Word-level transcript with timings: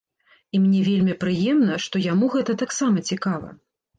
І 0.53 0.61
мне 0.61 0.79
вельмі 0.87 1.13
прыемна, 1.25 1.77
што 1.85 1.95
яму 2.05 2.31
гэта 2.37 2.57
таксама 2.65 3.03
цікава! 3.13 3.53